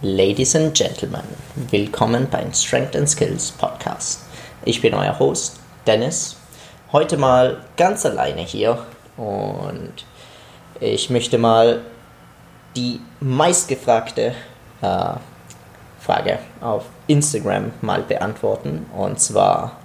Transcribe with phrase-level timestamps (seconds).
[0.00, 1.24] Ladies and Gentlemen,
[1.56, 4.20] willkommen beim Strength and Skills Podcast.
[4.64, 6.36] Ich bin euer Host Dennis,
[6.92, 9.92] heute mal ganz alleine hier und
[10.78, 11.80] ich möchte mal
[12.76, 14.36] die meistgefragte
[14.82, 15.14] äh,
[15.98, 19.78] Frage auf Instagram mal beantworten und zwar,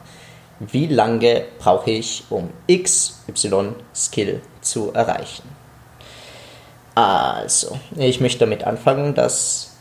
[0.60, 5.50] wie lange brauche ich, um XY Skill zu erreichen?
[6.94, 9.73] Also, ich möchte damit anfangen, dass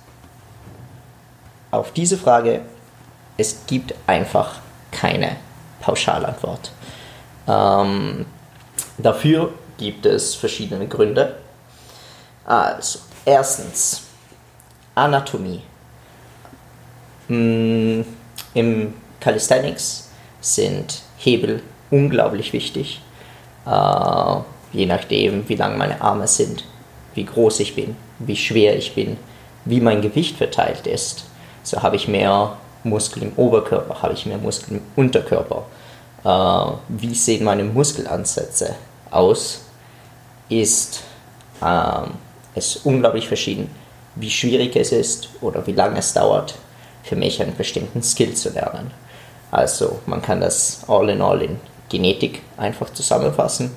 [1.72, 2.60] auf diese Frage
[3.36, 5.36] es gibt einfach keine
[5.80, 6.70] Pauschalantwort.
[7.48, 8.26] Ähm,
[8.98, 11.36] dafür gibt es verschiedene Gründe.
[12.44, 14.02] Also, erstens,
[14.94, 15.62] Anatomie.
[17.28, 18.02] Mm,
[18.54, 20.10] Im Calisthenics
[20.40, 23.00] sind Hebel unglaublich wichtig.
[23.66, 24.36] Äh,
[24.72, 26.64] je nachdem, wie lang meine Arme sind,
[27.14, 29.16] wie groß ich bin, wie schwer ich bin,
[29.64, 31.26] wie mein Gewicht verteilt ist.
[31.62, 35.64] So habe ich mehr Muskeln im Oberkörper, habe ich mehr Muskeln im Unterkörper.
[36.24, 38.74] Äh, wie sehen meine Muskelansätze
[39.10, 39.60] aus?
[40.48, 41.02] Ist
[41.62, 42.12] ähm,
[42.54, 43.70] es unglaublich verschieden,
[44.16, 46.54] wie schwierig es ist oder wie lange es dauert,
[47.02, 48.90] für mich einen bestimmten Skill zu lernen.
[49.50, 53.70] Also man kann das all in all in Genetik einfach zusammenfassen.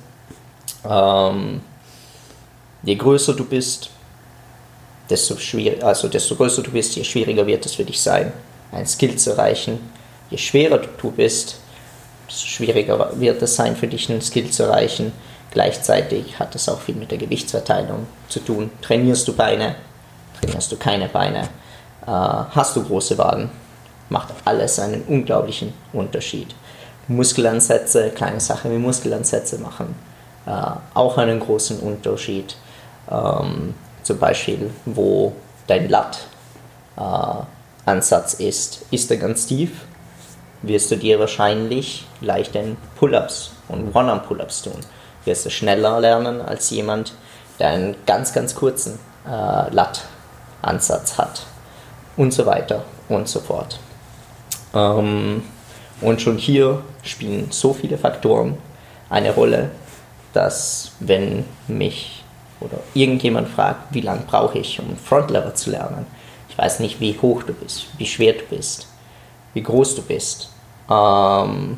[0.87, 1.61] Ähm,
[2.83, 3.89] je größer du bist,
[5.09, 8.31] desto, schwierig, also desto größer du bist, je schwieriger wird es für dich sein,
[8.71, 9.79] ein Skill zu erreichen.
[10.29, 11.57] Je schwerer du bist,
[12.27, 15.11] desto schwieriger wird es sein für dich, einen Skill zu erreichen.
[15.51, 18.71] Gleichzeitig hat es auch viel mit der Gewichtsverteilung zu tun.
[18.81, 19.75] Trainierst du Beine,
[20.39, 21.43] trainierst du keine Beine,
[22.05, 23.49] äh, hast du große Waden,
[24.09, 26.53] macht alles einen unglaublichen Unterschied.
[27.07, 29.95] Muskelansätze, kleine Sachen wie Muskelansätze machen
[30.45, 30.51] äh,
[30.93, 32.55] auch einen großen Unterschied.
[33.09, 33.73] Ähm,
[34.05, 35.33] zum Beispiel, wo
[35.67, 38.85] dein Lat-Ansatz äh, ist.
[38.91, 39.71] Ist er ganz tief,
[40.61, 44.79] wirst du dir wahrscheinlich leicht den Pull-Ups und One-Arm-Pull-Ups tun.
[45.25, 47.13] Wirst du schneller lernen als jemand,
[47.59, 51.41] der einen ganz, ganz kurzen äh, Lat-Ansatz hat.
[52.15, 53.79] Und so weiter und so fort.
[54.73, 55.43] Ähm,
[56.01, 58.59] und schon hier spielen so viele Faktoren
[59.09, 59.71] eine Rolle,
[60.33, 62.24] dass wenn mich
[62.59, 66.05] oder irgendjemand fragt, wie lange brauche ich, um Frontlever zu lernen,
[66.49, 68.87] ich weiß nicht, wie hoch du bist, wie schwer du bist,
[69.53, 70.49] wie groß du bist,
[70.89, 71.77] ähm,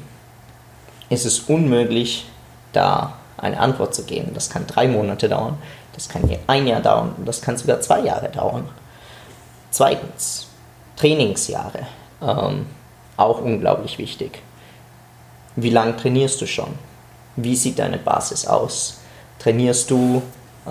[1.09, 2.25] ist es unmöglich,
[2.73, 4.33] da eine Antwort zu geben.
[4.33, 5.57] Das kann drei Monate dauern,
[5.93, 8.69] das kann ein Jahr dauern das kann sogar zwei Jahre dauern.
[9.71, 10.47] Zweitens,
[10.95, 11.87] Trainingsjahre.
[12.21, 12.67] Ähm,
[13.15, 14.41] auch unglaublich wichtig.
[15.55, 16.77] Wie lange trainierst du schon?
[17.35, 18.99] Wie sieht deine Basis aus?
[19.39, 20.21] Trainierst du,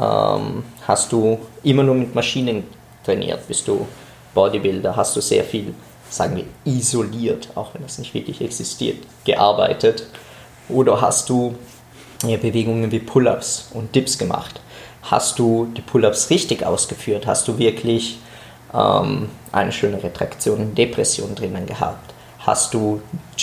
[0.00, 2.64] ähm, hast du immer nur mit Maschinen
[3.04, 3.46] trainiert?
[3.48, 3.86] Bist du
[4.34, 4.94] Bodybuilder?
[4.94, 5.74] Hast du sehr viel,
[6.10, 10.06] sagen wir, isoliert, auch wenn das nicht wirklich existiert, gearbeitet?
[10.68, 11.54] Oder hast du
[12.26, 14.60] ja, Bewegungen wie Pull-ups und Dips gemacht?
[15.02, 17.26] Hast du die Pull-ups richtig ausgeführt?
[17.26, 18.18] Hast du wirklich
[18.74, 22.12] ähm, eine schöne Retraktion und Depression drinnen gehabt?
[22.46, 23.02] Hast du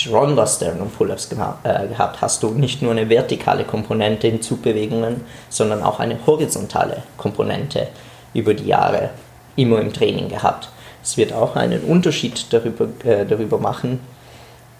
[0.10, 5.84] Ronda Sternum Pull-ups äh, gehabt, hast du nicht nur eine vertikale Komponente in Zugbewegungen, sondern
[5.84, 7.90] auch eine horizontale Komponente
[8.34, 9.10] über die Jahre
[9.58, 10.70] immer im Training gehabt.
[11.04, 14.00] Es wird auch einen Unterschied darüber, äh, darüber machen,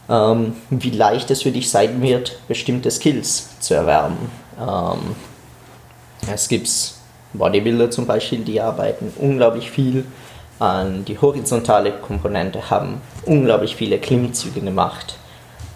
[0.10, 4.18] ähm, wie leicht es für dich sein wird, bestimmte Skills zu erwerben.
[4.58, 5.16] Ähm,
[6.34, 6.70] es gibt
[7.34, 10.06] Bodybuilder zum Beispiel, die arbeiten unglaublich viel
[11.06, 15.18] die horizontale Komponente, haben unglaublich viele Klimmzüge gemacht.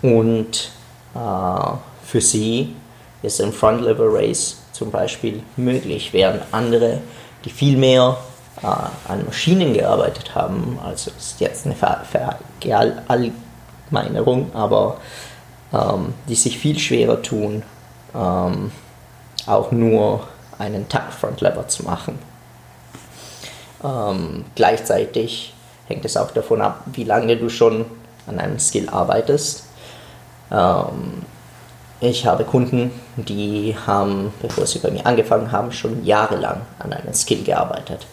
[0.01, 0.71] Und
[1.13, 1.71] äh,
[2.05, 2.73] für sie
[3.21, 7.01] ist ein Front Lever Race zum Beispiel möglich, während andere,
[7.43, 8.15] die viel mehr
[8.61, 14.97] äh, an Maschinen gearbeitet haben, also ist jetzt eine Verallgemeinerung, aber
[15.73, 17.63] ähm, die sich viel schwerer tun,
[18.15, 18.71] ähm,
[19.47, 20.27] auch nur
[20.59, 22.17] einen Tuck Front Lever zu machen.
[23.83, 25.53] Ähm, gleichzeitig
[25.87, 27.85] hängt es auch davon ab, wie lange du schon
[28.25, 29.63] an einem Skill arbeitest.
[30.51, 31.23] Ähm,
[31.99, 37.13] ich habe Kunden, die haben, bevor sie bei mir angefangen haben, schon jahrelang an einem
[37.13, 38.05] Skill gearbeitet.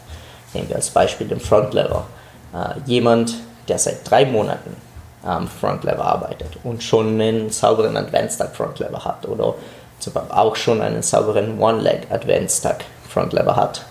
[0.55, 2.07] Nehmen wir als Beispiel den Frontlever.
[2.55, 3.35] Äh, jemand,
[3.69, 4.77] der seit drei Monaten
[5.23, 9.55] am Frontlever arbeitet und schon einen sauberen Advanced Tag Frontlever hat oder
[10.31, 13.85] auch schon einen sauberen One-Leg Advanced Tag Frontlever hat,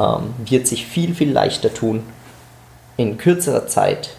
[0.00, 2.02] ähm, wird sich viel, viel leichter tun,
[2.96, 4.10] in kürzerer Zeit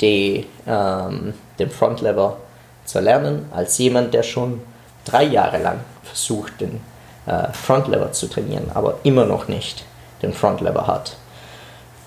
[0.00, 2.36] die, ähm, den Frontlever
[2.84, 4.60] zu lernen, als jemand, der schon
[5.04, 6.80] drei Jahre lang versucht, den
[7.26, 9.84] äh, Frontlever zu trainieren, aber immer noch nicht
[10.22, 11.16] den Frontlever hat.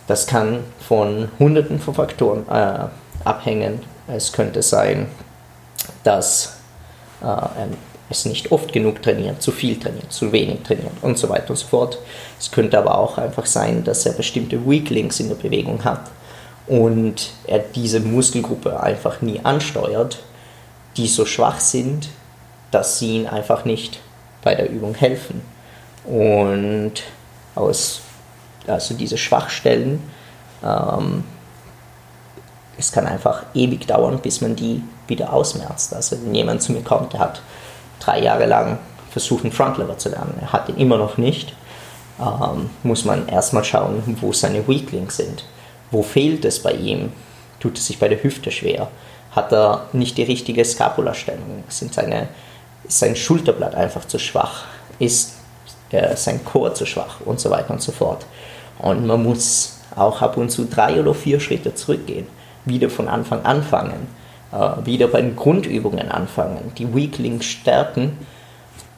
[0.08, 2.88] Das kann von hunderten von Faktoren äh,
[3.26, 3.82] abhängen.
[4.08, 5.08] Es könnte sein,
[6.04, 6.58] dass
[7.22, 7.68] äh, er
[8.10, 11.58] es nicht oft genug trainiert, zu viel trainiert, zu wenig trainiert und so weiter und
[11.58, 12.00] so fort.
[12.40, 16.10] Es könnte aber auch einfach sein, dass er bestimmte Weaklings in der Bewegung hat
[16.68, 20.20] und er diese Muskelgruppe einfach nie ansteuert,
[20.98, 22.10] die so schwach sind,
[22.72, 24.00] dass sie ihn einfach nicht
[24.44, 25.42] bei der Übung helfen.
[26.06, 27.04] Und
[27.56, 28.02] aus
[28.70, 30.02] also diese Schwachstellen,
[30.64, 31.24] ähm,
[32.78, 35.94] es kann einfach ewig dauern, bis man die wieder ausmerzt.
[35.94, 37.42] Also wenn jemand zu mir kommt, der hat
[38.00, 38.80] drei Jahre lang
[39.12, 41.54] versucht, einen Frontlever zu lernen, er hat ihn immer noch nicht,
[42.20, 45.46] ähm, muss man erstmal schauen, wo seine Weaklings sind.
[45.92, 47.12] Wo fehlt es bei ihm?
[47.60, 48.90] Tut es sich bei der Hüfte schwer?
[49.32, 51.64] Hat er nicht die richtige Scapulastellung?
[51.68, 52.28] Sind seine,
[52.84, 54.66] ist sein Schulterblatt einfach zu schwach?
[55.00, 55.34] Ist
[55.92, 57.22] äh, sein Chor zu schwach?
[57.26, 58.26] Und so weiter und so fort.
[58.80, 62.28] Und man muss auch ab und zu drei oder vier Schritte zurückgehen,
[62.66, 64.08] wieder von Anfang anfangen,
[64.84, 68.18] wieder bei den Grundübungen anfangen, die Weaklings stärken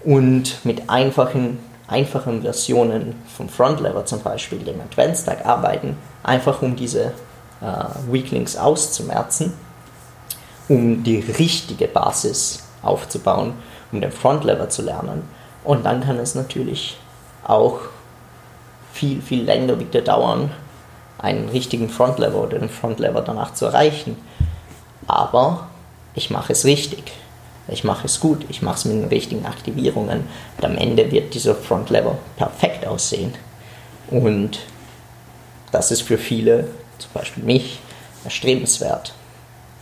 [0.04, 6.76] und mit einfachen, einfachen Versionen vom Frontlever zum Beispiel, dem Advanced Tag arbeiten, einfach um
[6.76, 7.14] diese
[7.62, 9.54] äh, Weaklings auszumerzen,
[10.70, 13.54] um die richtige Basis aufzubauen,
[13.92, 15.24] um den Frontlever zu lernen.
[15.64, 16.98] Und dann kann es natürlich
[17.44, 17.80] auch
[18.94, 20.52] viel, viel länger wieder dauern,
[21.20, 24.18] einen richtigen Frontlever oder den Frontlever danach zu erreichen.
[25.12, 25.68] Aber
[26.16, 27.12] ich mache es richtig.
[27.68, 28.46] Ich mache es gut.
[28.48, 30.24] Ich mache es mit den richtigen Aktivierungen.
[30.58, 33.34] Und am Ende wird dieser Frontlever perfekt aussehen.
[34.10, 34.60] Und
[35.72, 37.80] das ist für viele, zum Beispiel mich,
[38.24, 39.14] erstrebenswert.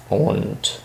[0.10, 0.80] Und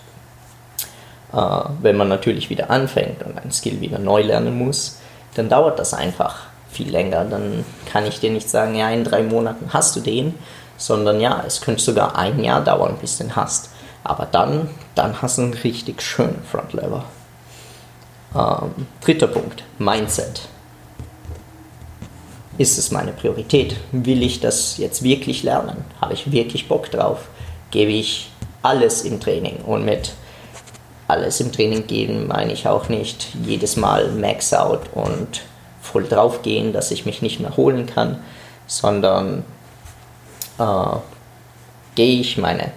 [1.32, 1.36] äh,
[1.80, 4.98] wenn man natürlich wieder anfängt und ein Skill wieder neu lernen muss,
[5.36, 7.24] dann dauert das einfach viel länger.
[7.24, 10.34] Dann kann ich dir nicht sagen, ja, in drei Monaten hast du den,
[10.76, 13.70] sondern ja, es könnte sogar ein Jahr dauern, bis du den hast.
[14.04, 17.04] Aber dann, dann hast du einen richtig schönen Frontlever.
[18.34, 20.48] Ähm, dritter Punkt, Mindset.
[22.58, 23.76] Ist es meine Priorität?
[23.90, 25.84] Will ich das jetzt wirklich lernen?
[26.00, 27.28] Habe ich wirklich Bock drauf?
[27.70, 28.30] Gebe ich
[28.62, 29.56] alles im Training?
[29.66, 30.12] Und mit
[31.08, 35.42] alles im Training geben meine ich auch nicht jedes Mal Max out und
[35.80, 38.22] voll drauf gehen, dass ich mich nicht mehr holen kann,
[38.66, 39.44] sondern
[40.58, 40.96] äh,
[41.94, 42.72] gehe ich meine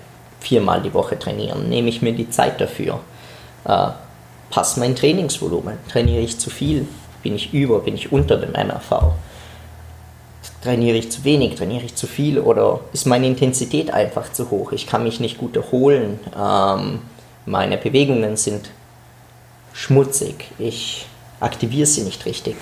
[0.47, 2.99] viermal die Woche trainieren, nehme ich mir die Zeit dafür,
[3.65, 3.89] äh,
[4.49, 6.87] passt mein Trainingsvolumen, trainiere ich zu viel,
[7.21, 9.13] bin ich über, bin ich unter dem MRV,
[10.63, 12.39] trainiere ich zu wenig, trainiere ich zu viel?
[12.39, 16.99] Oder ist meine Intensität einfach zu hoch, ich kann mich nicht gut erholen, ähm,
[17.45, 18.69] meine Bewegungen sind
[19.73, 21.07] schmutzig, ich
[21.41, 22.55] aktiviere sie nicht richtig,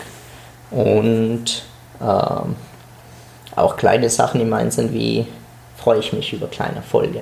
[0.72, 1.64] und
[2.02, 2.56] ähm,
[3.56, 5.28] auch kleine Sachen im sind wie,
[5.78, 7.22] freue ich mich über kleine Erfolge.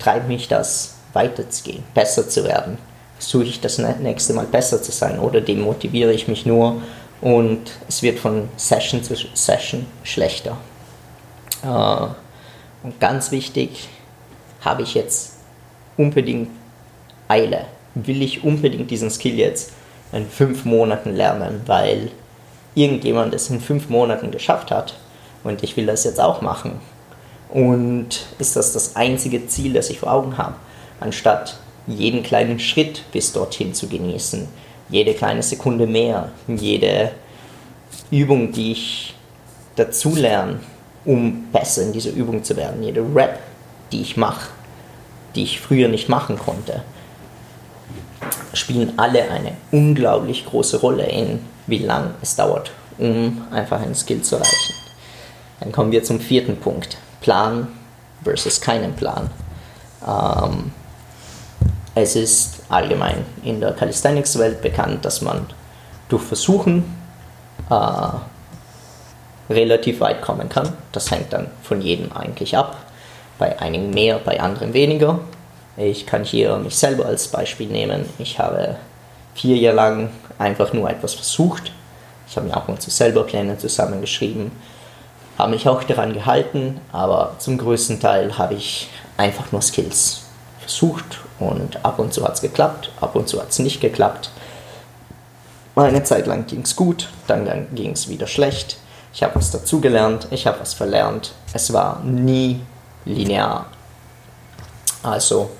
[0.00, 2.78] Treibt mich das weiterzugehen, besser zu werden?
[3.18, 6.80] Versuche ich das nächste Mal besser zu sein oder demotiviere ich mich nur
[7.20, 10.56] und es wird von Session zu Session schlechter?
[11.62, 12.06] Äh,
[12.82, 13.88] und ganz wichtig,
[14.62, 15.34] habe ich jetzt
[15.96, 16.48] unbedingt
[17.28, 17.66] Eile?
[17.94, 19.72] Will ich unbedingt diesen Skill jetzt
[20.12, 22.10] in fünf Monaten lernen, weil
[22.74, 24.94] irgendjemand es in fünf Monaten geschafft hat
[25.44, 26.80] und ich will das jetzt auch machen.
[27.52, 30.54] Und ist das das einzige Ziel, das ich vor Augen habe,
[31.00, 34.46] anstatt jeden kleinen Schritt bis dorthin zu genießen,
[34.88, 37.12] jede kleine Sekunde mehr, jede
[38.10, 39.14] Übung, die ich
[39.76, 40.60] dazu lerne,
[41.04, 43.40] um besser in dieser Übung zu werden, jede Rap,
[43.90, 44.50] die ich mache,
[45.34, 46.82] die ich früher nicht machen konnte
[48.52, 54.22] spielen alle eine unglaublich große Rolle in, wie lang es dauert, um einfach einen Skill
[54.22, 54.74] zu erreichen.
[55.60, 56.96] Dann kommen wir zum vierten Punkt.
[57.20, 57.68] Plan
[58.24, 59.30] versus keinen Plan.
[60.06, 60.72] Ähm,
[61.94, 65.46] es ist allgemein in der Calisthenics-Welt bekannt, dass man
[66.08, 66.84] durch Versuchen
[67.68, 70.72] äh, relativ weit kommen kann.
[70.92, 72.76] Das hängt dann von jedem eigentlich ab.
[73.38, 75.20] Bei einigen mehr, bei anderen weniger.
[75.76, 78.04] Ich kann hier mich selber als Beispiel nehmen.
[78.18, 78.76] Ich habe
[79.34, 81.72] vier Jahre lang einfach nur etwas versucht.
[82.28, 84.52] Ich habe mir auch mal zu selber Pläne zusammengeschrieben,
[85.40, 90.22] habe mich auch daran gehalten, aber zum größten Teil habe ich einfach nur Skills
[90.60, 94.30] versucht und ab und zu hat es geklappt, ab und zu hat es nicht geklappt.
[95.76, 98.76] Eine Zeit lang ging es gut, dann ging es wieder schlecht.
[99.14, 101.32] Ich habe was dazugelernt, ich habe was verlernt.
[101.54, 102.60] Es war nie
[103.06, 103.66] linear.
[105.02, 105.50] Also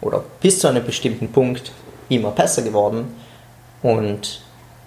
[0.00, 1.72] oder bis zu einem bestimmten Punkt
[2.08, 3.12] immer besser geworden
[3.82, 4.40] und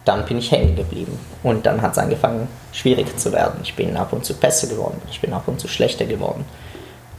[0.06, 1.20] dann bin ich hängen geblieben.
[1.44, 3.60] Und dann hat es angefangen, schwieriger zu werden.
[3.64, 6.46] Ich bin ab und zu besser geworden, ich bin ab und zu schlechter geworden.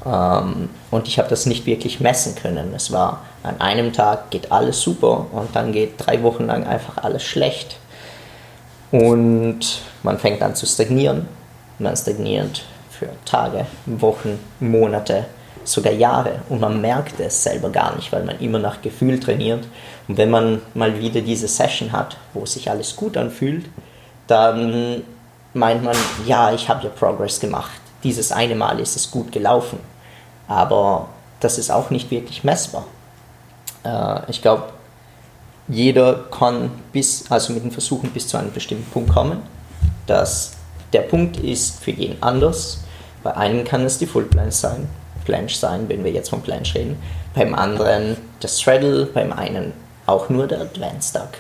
[0.04, 2.72] Ähm, und ich habe das nicht wirklich messen können.
[2.74, 7.02] Es war an einem Tag geht alles super und dann geht drei Wochen lang einfach
[7.02, 7.76] alles schlecht.
[8.90, 9.60] Und
[10.02, 11.28] man fängt an zu stagnieren.
[11.78, 15.26] Man stagniert für Tage, Wochen, Monate,
[15.64, 16.40] sogar Jahre.
[16.48, 19.64] Und man merkt es selber gar nicht, weil man immer nach Gefühl trainiert.
[20.08, 23.66] Und wenn man mal wieder diese Session hat, wo sich alles gut anfühlt,
[24.26, 25.02] dann
[25.54, 27.80] meint man, ja, ich habe ja Progress gemacht.
[28.02, 29.78] Dieses eine Mal ist es gut gelaufen.
[30.48, 31.08] Aber
[31.40, 32.84] das ist auch nicht wirklich messbar.
[33.84, 34.64] Äh, ich glaube,
[35.68, 39.42] jeder kann bis, also mit den Versuchen bis zu einem bestimmten Punkt kommen.
[40.06, 40.52] Dass
[40.92, 42.80] der Punkt ist für jeden anders.
[43.22, 44.88] Bei einem kann es die Full sein,
[45.30, 46.98] Planche sein, wenn wir jetzt von Planche reden.
[47.34, 49.72] Beim anderen das Straddle, beim einen
[50.06, 51.30] auch nur der Advanced Duck.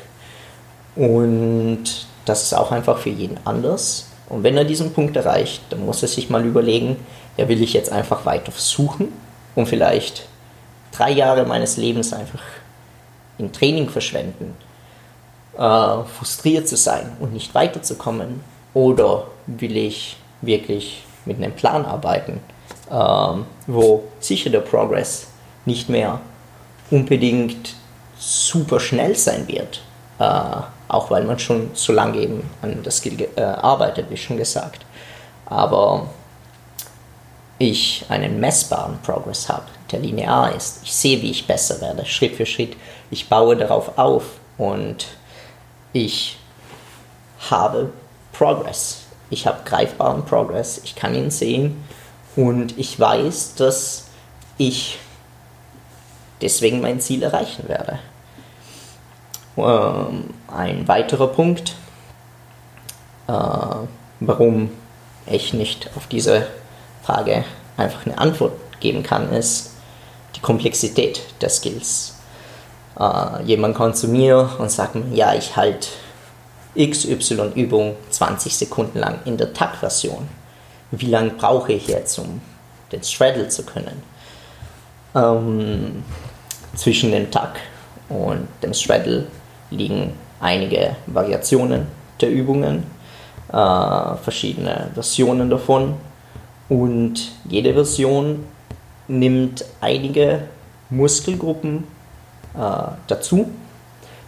[0.94, 4.06] Und das ist auch einfach für jeden anders.
[4.28, 6.96] Und wenn er diesen Punkt erreicht, dann muss er sich mal überlegen,
[7.36, 9.08] ja, will ich jetzt einfach weiter versuchen
[9.56, 10.26] und vielleicht
[10.92, 12.42] drei Jahre meines Lebens einfach
[13.38, 14.54] in Training verschwenden,
[15.58, 18.40] äh, frustriert zu sein und nicht weiterzukommen?
[18.72, 22.40] Oder will ich wirklich mit einem Plan arbeiten,
[22.90, 25.28] wo sicher der Progress
[25.64, 26.20] nicht mehr
[26.90, 27.74] unbedingt
[28.18, 29.82] super schnell sein wird,
[30.18, 34.36] äh, auch weil man schon so lange eben an der Skill äh, arbeitet, wie schon
[34.36, 34.84] gesagt.
[35.46, 36.08] Aber
[37.58, 40.80] ich einen messbaren Progress habe, der linear ist.
[40.82, 42.76] Ich sehe, wie ich besser werde, Schritt für Schritt.
[43.10, 44.24] Ich baue darauf auf
[44.58, 45.06] und
[45.92, 46.38] ich
[47.50, 47.92] habe
[48.32, 49.02] Progress.
[49.30, 51.84] Ich habe greifbaren Progress, ich kann ihn sehen
[52.40, 54.06] und ich weiß, dass
[54.56, 54.98] ich
[56.40, 57.98] deswegen mein Ziel erreichen werde.
[59.58, 61.74] Ähm, ein weiterer Punkt,
[63.28, 63.32] äh,
[64.20, 64.70] warum
[65.26, 66.46] ich nicht auf diese
[67.02, 67.44] Frage
[67.76, 69.72] einfach eine Antwort geben kann, ist
[70.34, 72.14] die Komplexität der Skills.
[72.98, 75.88] Äh, jemand kommt zu mir und sagt ja, ich halte
[76.78, 80.39] XY-Übung 20 Sekunden lang in der Takt-Version.
[80.90, 82.40] Wie lange brauche ich jetzt, um
[82.92, 84.02] den Straddle zu können?
[85.14, 86.02] Ähm,
[86.74, 87.60] zwischen dem Takt
[88.08, 89.26] und dem Straddle
[89.70, 91.86] liegen einige Variationen
[92.20, 92.84] der Übungen,
[93.52, 95.94] äh, verschiedene Versionen davon
[96.68, 98.44] und jede Version
[99.08, 100.42] nimmt einige
[100.88, 101.84] Muskelgruppen
[102.54, 103.50] äh, dazu.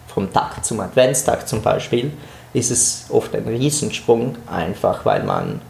[0.09, 2.12] Vom Takt zum Advanced-Takt zum Beispiel
[2.52, 5.61] ist es oft ein Riesensprung, einfach weil man,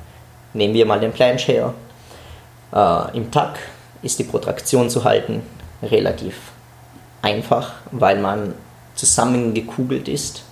[0.54, 1.74] nehmen wir mal den Planche her,
[2.72, 3.58] äh, im Takt
[4.02, 5.42] ist die Protraktion zu halten
[5.82, 6.36] relativ
[7.22, 8.54] einfach, weil man
[8.94, 10.42] zusammengekugelt ist.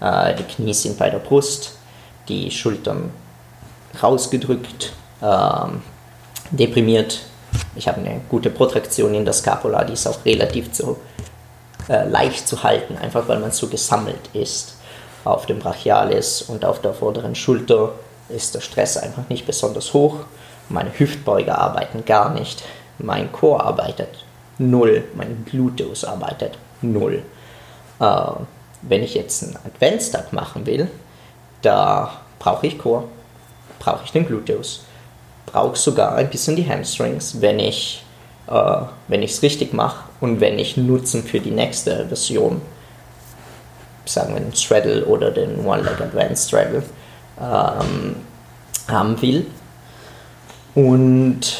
[0.00, 1.76] Äh, die Knie sind bei der Brust,
[2.28, 3.10] die Schultern
[4.02, 4.92] rausgedrückt
[5.22, 5.82] ähm,
[6.50, 7.20] deprimiert.
[7.74, 10.96] Ich habe eine gute Protraktion in der Scapula, die ist auch relativ zu,
[11.88, 14.76] äh, leicht zu halten, einfach weil man so gesammelt ist.
[15.22, 17.92] Auf dem Brachialis und auf der vorderen Schulter
[18.30, 20.16] ist der Stress einfach nicht besonders hoch.
[20.68, 22.62] Meine Hüftbeuger arbeiten gar nicht.
[22.98, 24.24] Mein Chor arbeitet
[24.58, 25.04] null.
[25.14, 27.22] Mein Gluteus arbeitet null.
[27.98, 28.22] Äh,
[28.82, 30.88] wenn ich jetzt einen Advanced machen will,
[31.62, 33.04] da brauche ich Chor,
[33.78, 34.84] brauche ich den Gluteus
[35.52, 38.04] brauche sogar ein bisschen die Hamstrings, wenn ich
[38.48, 42.60] äh, wenn ich es richtig mache und wenn ich Nutzen für die nächste Version,
[44.04, 46.82] sagen wir den Straddle oder den One-Leg Advanced Straddle,
[47.40, 48.16] ähm,
[48.88, 49.46] haben will.
[50.74, 51.58] Und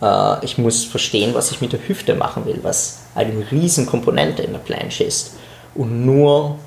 [0.00, 4.42] äh, ich muss verstehen, was ich mit der Hüfte machen will, was eine riesen Komponente
[4.42, 5.34] in der Planche ist.
[5.74, 6.58] Und nur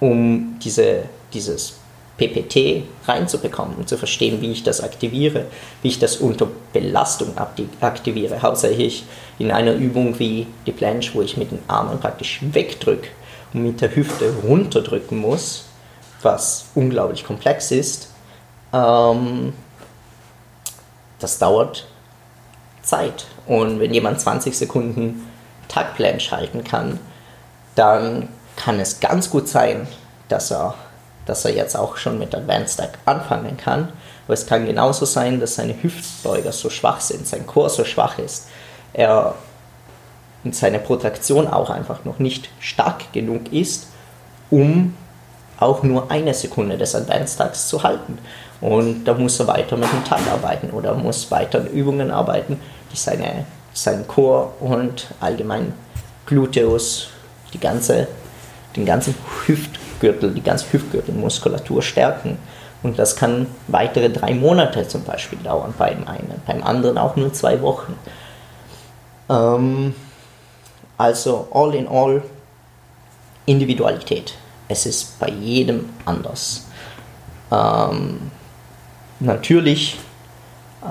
[0.00, 1.74] um diese, dieses
[2.18, 5.46] PPT reinzubekommen und zu verstehen, wie ich das aktiviere,
[5.80, 7.36] wie ich das unter Belastung
[7.80, 8.42] aktiviere.
[8.42, 9.04] Hauptsächlich
[9.38, 13.08] in einer Übung wie die Planche, wo ich mit den Armen praktisch wegdrücke
[13.54, 15.64] und mit der Hüfte runterdrücken muss,
[16.22, 18.08] was unglaublich komplex ist.
[18.72, 19.52] Ähm,
[21.18, 21.86] das dauert
[22.82, 23.26] Zeit.
[23.46, 25.28] Und wenn jemand 20 Sekunden
[25.68, 26.98] Tagplanche halten kann,
[27.74, 29.86] dann kann es ganz gut sein,
[30.28, 30.74] dass er
[31.26, 33.88] dass er jetzt auch schon mit Advanced Stack anfangen kann.
[34.26, 38.18] Aber es kann genauso sein, dass seine Hüftbeuger so schwach sind, sein Chor so schwach
[38.18, 38.48] ist,
[38.92, 39.34] er
[40.44, 43.86] in seiner Protraktion auch einfach noch nicht stark genug ist,
[44.50, 44.96] um
[45.58, 48.18] auch nur eine Sekunde des Advanced Tags zu halten.
[48.60, 52.60] Und da muss er weiter mit dem Tag arbeiten oder muss weiter an Übungen arbeiten,
[52.92, 55.72] die seine, seinen Chor und allgemein
[56.26, 57.08] Gluteus,
[57.52, 58.06] die ganze,
[58.76, 59.14] den ganzen
[59.46, 62.38] Hüft Hüftgürtel, die ganze Hüftgürtelmuskulatur stärken.
[62.82, 67.32] Und das kann weitere drei Monate zum Beispiel dauern beim einen, beim anderen auch nur
[67.32, 67.96] zwei Wochen.
[69.30, 69.94] Ähm,
[70.98, 72.22] also all in all
[73.46, 74.34] Individualität.
[74.72, 76.66] Es ist bei jedem anders.
[77.50, 78.30] Ähm,
[79.20, 79.98] natürlich,
[80.82, 80.86] äh,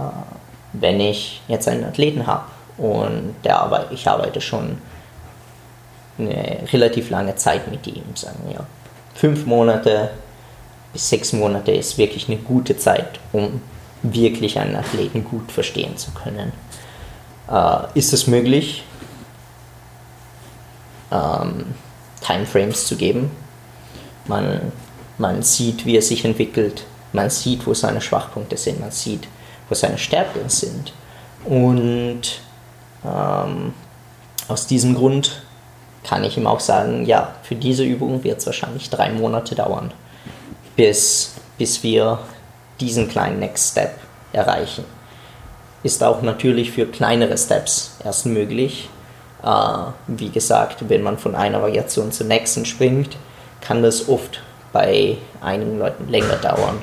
[0.73, 2.45] wenn ich jetzt einen Athleten habe
[2.77, 4.77] und der Arbeit, ich arbeite schon
[6.19, 8.65] eine relativ lange Zeit mit ihm, sagen wir
[9.15, 10.11] fünf Monate
[10.93, 13.61] bis sechs Monate ist wirklich eine gute Zeit, um
[14.03, 16.51] wirklich einen Athleten gut verstehen zu können.
[17.49, 18.83] Äh, ist es möglich,
[21.11, 21.73] ähm,
[22.21, 23.31] Timeframes zu geben?
[24.25, 24.71] Man,
[25.17, 29.27] man sieht, wie er sich entwickelt, man sieht, wo seine Schwachpunkte sind, man sieht,
[29.69, 30.93] wo seine Stärken sind.
[31.45, 32.41] Und
[33.05, 33.73] ähm,
[34.47, 35.41] aus diesem Grund
[36.03, 39.91] kann ich ihm auch sagen, ja, für diese Übung wird es wahrscheinlich drei Monate dauern,
[40.75, 42.19] bis, bis wir
[42.79, 43.95] diesen kleinen Next Step
[44.33, 44.83] erreichen.
[45.83, 48.89] Ist auch natürlich für kleinere Steps erst möglich.
[49.43, 49.47] Äh,
[50.07, 53.17] wie gesagt, wenn man von einer Variation zur nächsten springt,
[53.61, 54.41] kann das oft
[54.73, 56.81] bei einigen Leuten länger dauern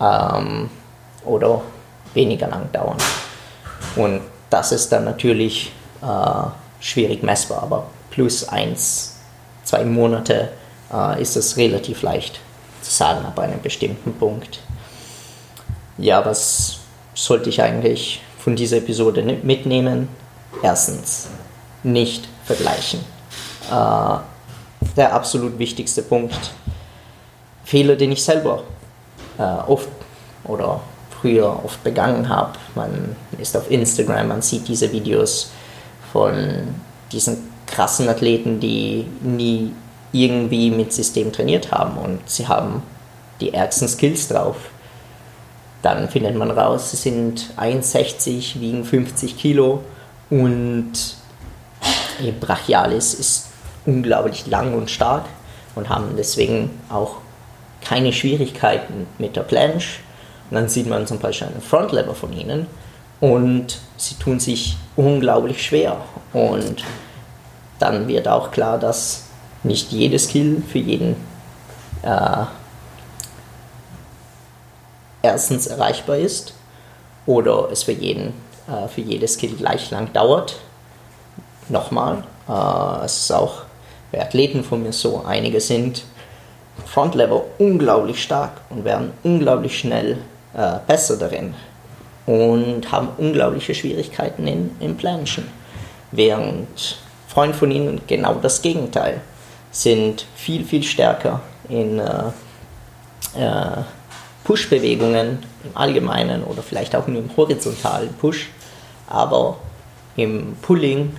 [0.00, 0.70] ähm,
[1.24, 1.62] oder
[2.14, 2.98] weniger lang dauern.
[3.96, 4.20] Und
[4.50, 5.72] das ist dann natürlich
[6.02, 9.16] äh, schwierig messbar, aber plus eins,
[9.64, 10.50] zwei Monate
[10.92, 12.40] äh, ist es relativ leicht
[12.82, 14.60] zu sagen ab einem bestimmten Punkt.
[15.98, 16.78] Ja, was
[17.14, 20.08] sollte ich eigentlich von dieser Episode mitnehmen?
[20.62, 21.28] Erstens,
[21.82, 23.00] nicht vergleichen.
[23.70, 24.16] Äh,
[24.96, 26.52] der absolut wichtigste Punkt.
[27.64, 28.64] Fehler, den ich selber
[29.38, 29.88] äh, oft
[30.44, 30.80] oder
[31.20, 32.58] früher oft begangen habe.
[32.74, 35.52] Man ist auf Instagram, man sieht diese Videos
[36.12, 36.34] von
[37.12, 39.72] diesen krassen Athleten, die nie
[40.12, 42.82] irgendwie mit System trainiert haben und sie haben
[43.40, 44.56] die ärgsten Skills drauf.
[45.80, 49.82] Dann findet man raus, sie sind 1,60, wiegen 50 Kilo
[50.28, 50.92] und
[52.22, 53.51] ihr Brachialis ist
[53.86, 55.24] unglaublich lang und stark
[55.74, 57.16] und haben deswegen auch
[57.80, 60.00] keine Schwierigkeiten mit der Planche.
[60.50, 62.66] Und dann sieht man zum Beispiel einen Frontlever von ihnen
[63.20, 65.96] und sie tun sich unglaublich schwer.
[66.32, 66.84] Und
[67.78, 69.24] dann wird auch klar, dass
[69.62, 71.16] nicht jedes Skill für jeden
[72.02, 72.44] äh,
[75.22, 76.54] erstens erreichbar ist
[77.26, 78.34] oder es für jeden
[78.68, 80.56] äh, für jedes Skill gleich lang dauert.
[81.68, 83.62] Nochmal, äh, es ist auch
[84.12, 86.04] bei Athleten von mir so, einige sind
[86.86, 90.18] Frontlever unglaublich stark und werden unglaublich schnell
[90.54, 91.54] äh, besser darin
[92.26, 95.48] und haben unglaubliche Schwierigkeiten in, in Planchen.
[96.10, 99.22] Während Freund von ihnen genau das Gegenteil,
[99.70, 102.28] sind viel, viel stärker in äh,
[103.34, 103.82] äh,
[104.44, 108.50] Push-Bewegungen im Allgemeinen oder vielleicht auch nur im horizontalen Push,
[109.08, 109.56] aber
[110.16, 111.16] im Pulling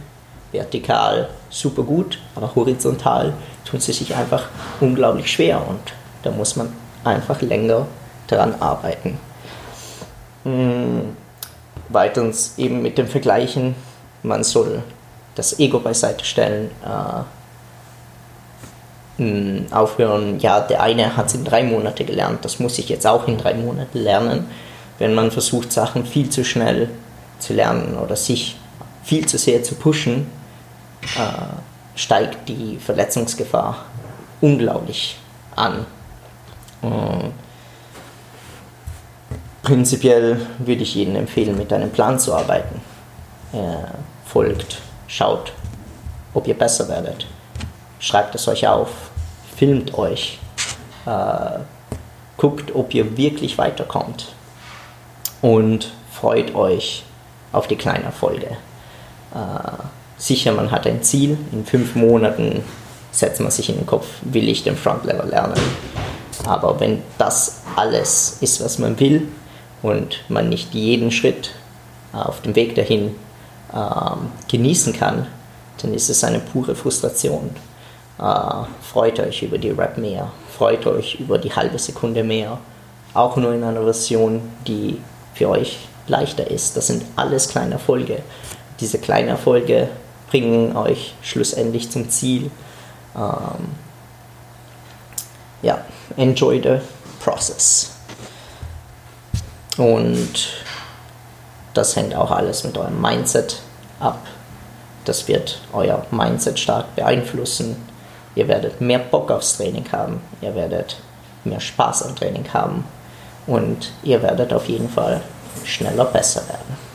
[0.53, 3.33] vertikal super gut, aber horizontal
[3.65, 4.47] tun sie sich einfach
[4.79, 5.81] unglaublich schwer und
[6.21, 6.71] da muss man
[7.03, 7.87] einfach länger
[8.27, 9.17] daran arbeiten.
[10.43, 11.17] Hm,
[11.89, 13.75] weiters eben mit dem Vergleichen,
[14.23, 14.83] man soll
[15.35, 17.23] das Ego beiseite stellen, äh,
[19.71, 23.27] aufhören, ja, der eine hat es in drei Monaten gelernt, das muss ich jetzt auch
[23.27, 24.47] in drei Monaten lernen.
[24.99, 26.89] Wenn man versucht, Sachen viel zu schnell
[27.39, 28.57] zu lernen oder sich
[29.03, 30.27] viel zu sehr zu pushen,
[31.17, 33.85] äh, steigt die Verletzungsgefahr
[34.41, 35.17] unglaublich
[35.55, 35.85] an.
[36.81, 37.29] Äh,
[39.61, 42.81] prinzipiell würde ich jedem empfehlen, mit einem Plan zu arbeiten.
[43.53, 43.91] Er
[44.25, 44.81] folgt
[45.15, 45.53] Schaut,
[46.33, 47.27] ob ihr besser werdet.
[47.99, 48.89] Schreibt es euch auf.
[49.55, 50.39] Filmt euch.
[51.05, 51.59] Äh,
[52.35, 54.33] guckt, ob ihr wirklich weiterkommt.
[55.43, 57.03] Und freut euch
[57.51, 58.57] auf die kleinen Erfolge.
[59.35, 59.83] Äh,
[60.23, 61.37] sicher, man hat ein Ziel.
[61.51, 62.63] In fünf Monaten
[63.11, 65.59] setzt man sich in den Kopf, will ich den Frontlevel lernen.
[66.45, 69.27] Aber wenn das alles ist, was man will
[69.81, 71.51] und man nicht jeden Schritt
[72.11, 73.15] auf dem Weg dahin
[73.73, 75.27] ähm, genießen kann,
[75.81, 77.49] dann ist es eine pure Frustration.
[78.19, 78.23] Äh,
[78.81, 82.59] freut euch über die Rap mehr, freut euch über die halbe Sekunde mehr,
[83.13, 84.99] auch nur in einer Version, die
[85.33, 86.77] für euch leichter ist.
[86.77, 88.21] Das sind alles kleine Erfolge.
[88.79, 89.89] Diese kleinen Erfolge
[90.33, 92.49] bringen euch schlussendlich zum Ziel.
[93.15, 93.75] Ähm,
[95.61, 95.85] ja,
[96.17, 96.79] enjoy the
[97.23, 97.91] process.
[99.77, 100.49] Und
[101.75, 103.61] das hängt auch alles mit eurem Mindset
[103.99, 104.25] ab.
[105.05, 107.75] Das wird euer Mindset stark beeinflussen
[108.35, 110.21] Ihr werdet mehr Bock aufs Training haben.
[110.41, 110.97] Ihr werdet
[111.43, 112.85] mehr Spaß am Training haben.
[113.45, 115.21] Und ihr werdet auf jeden Fall
[115.65, 116.92] schneller besser werden.